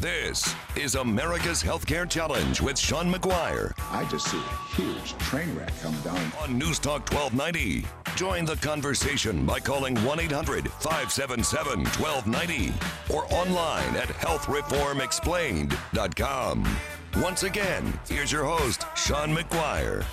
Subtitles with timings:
[0.00, 5.76] This is America's Healthcare Challenge with Sean McGuire I just see a huge train wreck
[5.80, 6.20] coming down.
[6.40, 7.84] on News Talk 1290.
[8.14, 12.72] Join the conversation by calling 1 800 577 1290
[13.12, 16.76] or online at healthreformexplained.com.
[17.16, 20.04] Once again, here's your host, Sean McGuire.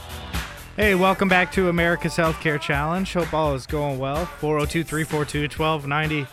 [0.77, 3.13] Hey, welcome back to America's Healthcare Challenge.
[3.13, 4.25] Hope all is going well.
[4.25, 6.25] 402 342 1290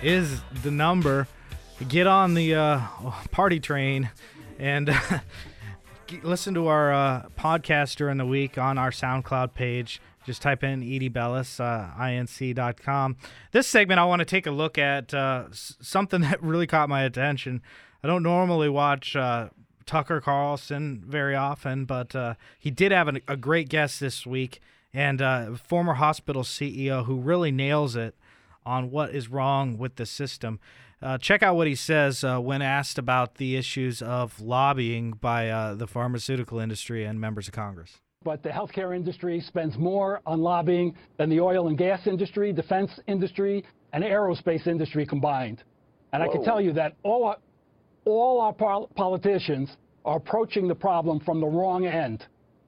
[0.00, 1.26] is the number.
[1.88, 2.80] Get on the uh,
[3.30, 4.10] party train
[4.58, 4.90] and
[6.22, 10.00] listen to our uh, podcast during the week on our SoundCloud page.
[10.24, 13.16] Just type in Edie Bellis, uh, inc.com.
[13.52, 17.02] This segment, I want to take a look at uh, something that really caught my
[17.02, 17.60] attention.
[18.02, 19.50] I don't normally watch uh,
[19.84, 24.60] Tucker Carlson very often, but uh, he did have an, a great guest this week
[24.94, 28.14] and uh, former hospital CEO who really nails it
[28.64, 30.58] on what is wrong with the system.
[31.04, 35.50] Uh, check out what he says uh, when asked about the issues of lobbying by
[35.50, 37.90] uh, the pharmaceutical industry and members of Congress.
[38.24, 42.90] but the healthcare industry spends more on lobbying than the oil and gas industry, defense
[43.06, 45.62] industry, and aerospace industry combined.
[46.14, 47.36] And I can tell you that all our,
[48.06, 52.24] all our pol- politicians are approaching the problem from the wrong end.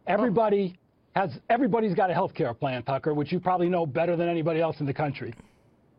[0.06, 0.76] Everybody
[1.14, 4.80] has everybody's got a healthcare plan, Tucker, which you probably know better than anybody else
[4.80, 5.32] in the country.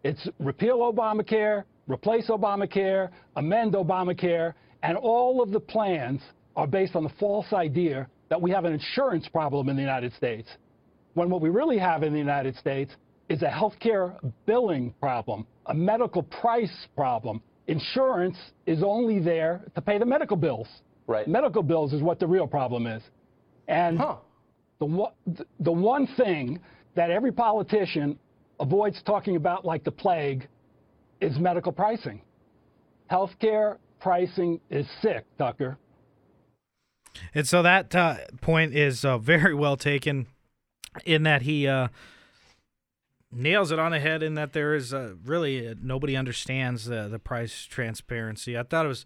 [0.03, 6.21] It's repeal Obamacare, replace Obamacare, amend Obamacare, and all of the plans
[6.55, 10.13] are based on the false idea that we have an insurance problem in the United
[10.13, 10.47] States.
[11.13, 12.91] When what we really have in the United States
[13.29, 17.41] is a healthcare billing problem, a medical price problem.
[17.67, 20.67] Insurance is only there to pay the medical bills.
[21.05, 21.27] Right.
[21.27, 23.01] Medical bills is what the real problem is.
[23.67, 23.99] And
[24.79, 25.11] the, one,
[25.59, 26.59] the one thing
[26.95, 28.17] that every politician
[28.59, 30.47] avoids talking about like the plague
[31.21, 32.21] is medical pricing.
[33.11, 35.77] Healthcare pricing is sick, Tucker.
[37.33, 40.27] And so that uh, point is uh, very well taken
[41.05, 41.87] in that he uh,
[43.31, 47.07] nails it on the head in that there is uh, really uh, nobody understands the,
[47.07, 48.57] the price transparency.
[48.57, 49.05] I thought it was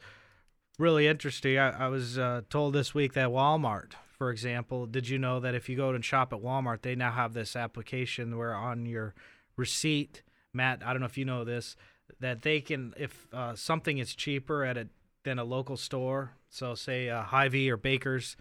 [0.77, 1.57] really interesting.
[1.57, 5.55] I, I was uh, told this week that Walmart, for example, did you know that
[5.55, 9.13] if you go and shop at Walmart, they now have this application where on your
[9.57, 10.23] receipt,
[10.53, 11.75] Matt, I don't know if you know this,
[12.19, 14.88] that they can, if uh, something is cheaper at a
[15.23, 18.35] than a local store, so say uh, Hy-Vee or Baker's,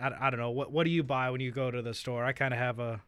[0.00, 2.24] I, I don't know what what do you buy when you go to the store?
[2.24, 3.00] I kind of have a,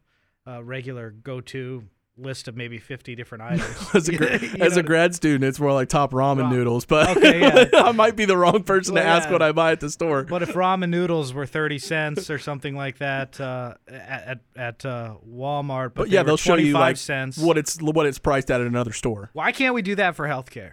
[0.45, 1.85] a regular go-to
[2.17, 3.89] list of maybe 50 different items.
[3.95, 4.19] as a, You
[4.59, 7.65] as know a grad student, it's more like top ramen Ra- noodles, but Okay, yeah.
[7.83, 9.33] I might be the wrong person Well, to ask yeah.
[9.33, 10.23] what I buy at the store.
[10.23, 15.15] But if ramen noodles were thirty cents or something like that uh, at at uh,
[15.29, 17.37] Walmart, but, But yeah, they'll show you 25 like cents.
[17.37, 19.29] what it's what it's priced at at another store.
[19.33, 20.71] Why can't we do that for healthcare?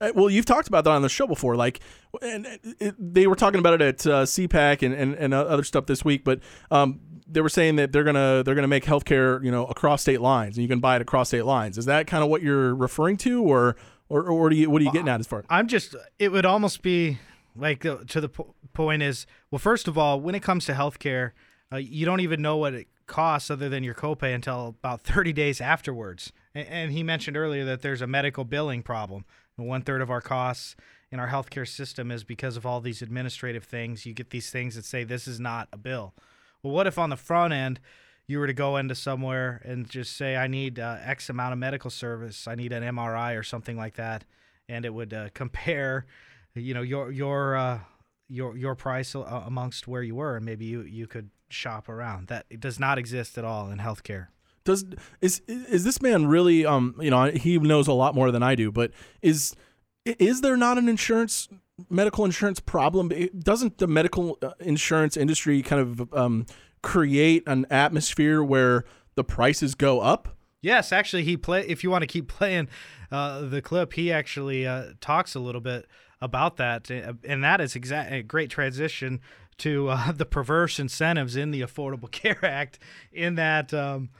[0.00, 1.56] Uh, Well, you've talked about that on the show before.
[1.56, 1.80] Like,
[2.22, 5.62] and it, it- they were talking about it at uh, CPAC and, and, and other
[5.62, 6.24] stuff this week.
[6.24, 7.00] But um,
[7.32, 10.56] they were saying that they're gonna they're gonna make healthcare you know across state lines,
[10.56, 11.78] and you can buy it across state lines.
[11.78, 13.76] Is that kind of what you're referring to, or
[14.08, 15.44] or, or what are you what are you getting at as far?
[15.48, 15.94] I'm just.
[16.18, 17.18] It would almost be
[17.56, 19.58] like uh, to the po- point is well.
[19.58, 21.32] First of all, when it comes to healthcare,
[21.72, 25.32] uh, you don't even know what it costs other than your copay until about 30
[25.32, 26.32] days afterwards.
[26.54, 29.24] And, and he mentioned earlier that there's a medical billing problem.
[29.56, 30.74] One third of our costs
[31.12, 34.06] in our healthcare system is because of all these administrative things.
[34.06, 36.14] You get these things that say this is not a bill.
[36.62, 37.80] Well, what if on the front end
[38.26, 41.58] you were to go into somewhere and just say, I need uh, X amount of
[41.58, 44.24] medical service, I need an MRI or something like that,
[44.68, 46.06] and it would uh, compare,
[46.54, 47.80] you know, your your uh,
[48.28, 52.28] your your price a- amongst where you were, and maybe you you could shop around.
[52.28, 54.28] That does not exist at all in healthcare.
[54.64, 54.84] Does
[55.20, 56.64] is is this man really?
[56.64, 58.70] Um, you know, he knows a lot more than I do.
[58.70, 59.56] But is
[60.04, 61.48] is there not an insurance
[61.88, 63.10] medical insurance problem?
[63.38, 66.46] Doesn't the medical uh, insurance industry kind of um,
[66.82, 70.36] create an atmosphere where the prices go up?
[70.62, 71.66] Yes, actually, he play.
[71.66, 72.68] If you want to keep playing
[73.10, 75.86] uh, the clip, he actually uh, talks a little bit
[76.20, 79.20] about that, uh, and that is exact a great transition
[79.58, 82.78] to uh, the perverse incentives in the Affordable Care Act.
[83.12, 84.10] In that, um,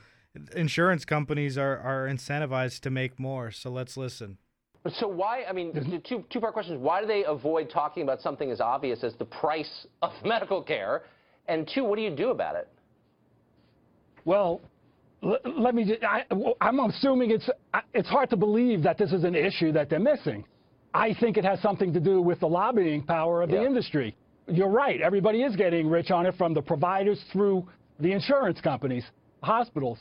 [0.55, 3.51] insurance companies are are incentivized to make more.
[3.51, 4.37] So let's listen.
[4.89, 5.43] So why?
[5.47, 5.91] I mean, mm-hmm.
[5.91, 6.79] the two two part questions.
[6.79, 11.03] Why do they avoid talking about something as obvious as the price of medical care?
[11.47, 12.67] And two, what do you do about it?
[14.25, 14.61] Well,
[15.23, 15.85] l- let me.
[15.85, 16.23] ju- I,
[16.61, 17.49] I'm assuming it's
[17.93, 20.45] it's hard to believe that this is an issue that they're missing.
[20.93, 24.15] I think it has something to do with the lobbying power of the industry.
[24.47, 24.99] You're right.
[24.99, 27.65] Everybody is getting rich on it, from the providers through
[27.99, 29.05] the insurance companies,
[29.41, 29.97] hospitals.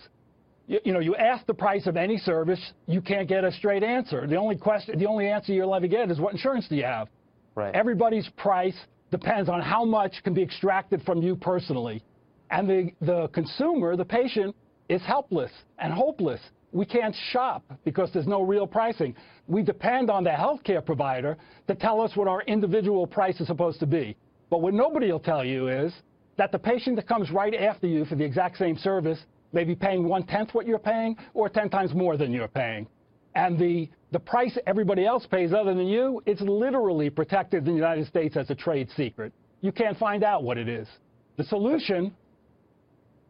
[0.71, 3.83] You, you know, you ask the price of any service, you can't get a straight
[3.83, 4.25] answer.
[4.29, 7.09] The only question, the only answer you'll ever get is what insurance do you have?
[7.57, 7.75] Right.
[7.75, 8.77] Everybody's price
[9.11, 12.05] depends on how much can be extracted from you personally.
[12.53, 14.55] And the, the consumer, the patient,
[14.89, 15.51] is helpless
[15.81, 16.41] and hopeless.
[16.71, 19.17] We can't shop because there's no real pricing.
[19.49, 21.37] We depend on the healthcare provider
[21.67, 24.17] to tell us what our individual price is supposed to be.
[24.51, 25.93] But what nobody will tell you is
[26.37, 29.19] that the patient that comes right after you for the exact same service
[29.53, 32.87] may be paying one-tenth what you're paying or 10 times more than you're paying.
[33.35, 37.77] And the, the price everybody else pays other than you, it's literally protected in the
[37.77, 39.33] United States as a trade secret.
[39.61, 40.89] You can't find out what it is.
[41.37, 42.15] The solution,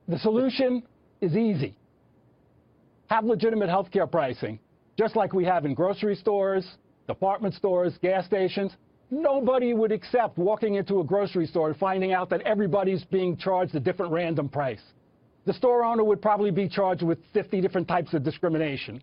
[0.08, 0.82] the solution
[1.20, 1.76] is easy.
[3.08, 4.58] Have legitimate healthcare pricing,
[4.96, 6.66] just like we have in grocery stores,
[7.06, 8.72] department stores, gas stations.
[9.10, 13.74] Nobody would accept walking into a grocery store and finding out that everybody's being charged
[13.74, 14.82] a different random price.
[15.50, 19.02] The store owner would probably be charged with 50 different types of discrimination.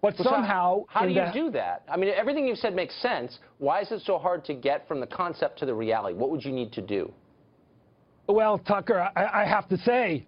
[0.00, 1.82] But well, somehow, so how do you do that?
[1.88, 3.40] I mean, everything you've said makes sense.
[3.58, 6.14] Why is it so hard to get from the concept to the reality?
[6.14, 7.12] What would you need to do?
[8.28, 10.24] Well, Tucker, I, I have to say,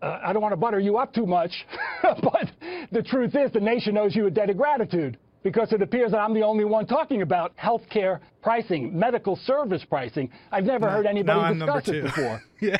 [0.00, 1.52] uh, I don't want to butter you up too much,
[2.02, 2.50] but
[2.90, 6.18] the truth is the nation owes you a debt of gratitude because it appears that
[6.18, 10.30] I'm the only one talking about health care pricing, medical service pricing.
[10.52, 12.42] I've never no, heard anybody discuss it before.
[12.60, 12.76] yeah,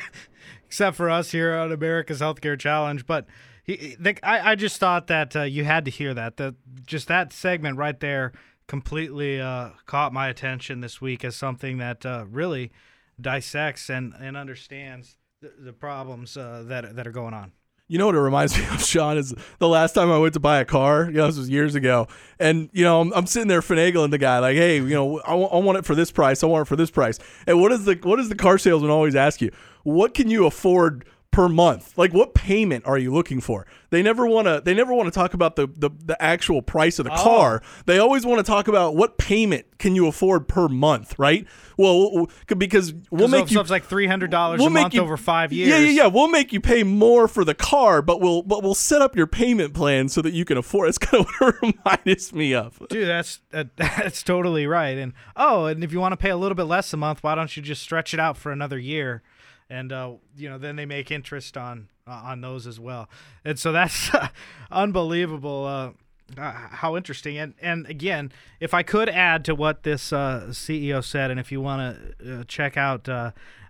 [0.65, 3.05] except for us here on America's Healthcare Challenge.
[3.05, 3.25] But
[3.63, 6.37] he, the, I, I just thought that uh, you had to hear that.
[6.37, 6.55] The,
[6.85, 8.33] just that segment right there
[8.67, 12.71] completely uh, caught my attention this week as something that uh, really
[13.19, 17.51] dissects and, and understands the, the problems uh, that that are going on.
[17.91, 20.39] You know what it reminds me of, Sean, is the last time I went to
[20.39, 21.07] buy a car.
[21.07, 22.07] You know, this was years ago,
[22.39, 25.31] and you know, I'm, I'm sitting there finagling the guy, like, "Hey, you know, I,
[25.31, 26.41] w- I want it for this price.
[26.41, 28.91] I want it for this price." And what does the what does the car salesman
[28.91, 29.51] always ask you?
[29.83, 31.97] What can you afford per month.
[31.97, 33.65] Like what payment are you looking for?
[33.89, 36.99] They never want to they never want to talk about the, the the actual price
[36.99, 37.23] of the oh.
[37.23, 37.63] car.
[37.85, 41.47] They always want to talk about what payment can you afford per month right?
[41.77, 45.79] Well because we'll make you like $300 we'll a month you, over 5 years yeah
[45.79, 49.01] yeah yeah we'll make you pay more for the car but we'll but we'll set
[49.01, 51.75] up your payment plan so that you can afford it's kind of what it
[52.05, 52.81] reminds me of.
[52.89, 56.37] Dude that's uh, that's totally right and oh and if you want to pay a
[56.37, 59.23] little bit less a month why don't you just stretch it out for another year
[59.71, 63.09] and uh, you know then they make interest on uh, on those as well.
[63.45, 64.11] And so that's
[64.71, 67.37] unbelievable uh, uh, how interesting.
[67.37, 71.51] And and again if i could add to what this uh, ceo said and if
[71.51, 73.09] you want to uh, check out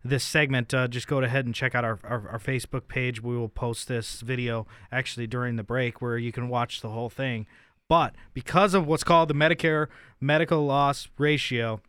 [0.03, 3.21] this segment just go ahead and check out our, our, our facebook page.
[3.21, 7.09] We will post this video actually during the break where you can watch the whole
[7.09, 7.45] thing.
[7.87, 9.87] But because of what's called the medicare
[10.19, 11.81] medical loss ratio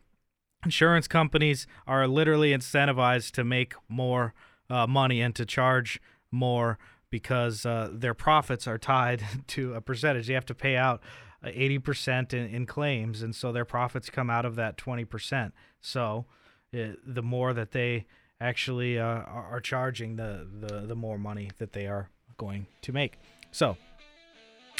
[0.65, 4.33] insurance companies are literally incentivized to make more
[4.69, 6.01] uh, money and to charge
[6.31, 6.77] more
[7.09, 10.27] because uh, their profits are tied to a percentage.
[10.27, 11.01] They have to pay out
[11.43, 15.51] 80% in, in, claims, and so their profits come out of that 20%.
[15.81, 16.25] So
[16.73, 18.05] uh, the more that they
[18.39, 23.19] actually uh, are charging, the, the, the more money that they are going to make.
[23.51, 23.77] So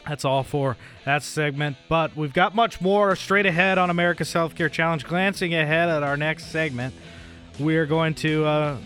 [0.07, 4.71] that's all for that segment, but we've got much more straight ahead on America's Healthcare
[4.71, 5.05] Challenge.
[5.05, 6.93] Glancing ahead at our next segment,
[7.59, 8.77] we're going to uh,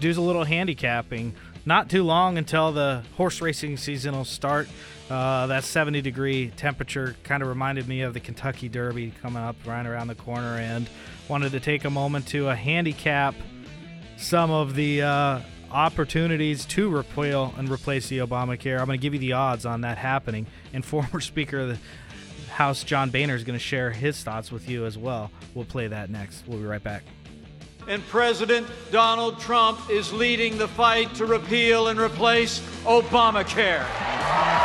[0.00, 1.34] do a little handicapping.
[1.66, 4.68] Not too long until the horse racing season will start.
[5.08, 9.56] Uh, that 70 degree temperature kind of reminded me of the Kentucky Derby coming up
[9.66, 10.88] right around the corner, and
[11.28, 13.34] wanted to take a moment to uh, handicap
[14.16, 15.40] some of the uh,
[15.74, 18.78] opportunities to repeal and replace the Obamacare.
[18.78, 20.46] I'm going to give you the odds on that happening.
[20.72, 21.78] And former Speaker of the
[22.52, 25.30] House, John Boehner, is going to share his thoughts with you as well.
[25.54, 26.44] We'll play that next.
[26.46, 27.02] We'll be right back.
[27.86, 34.63] And President Donald Trump is leading the fight to repeal and replace Obamacare.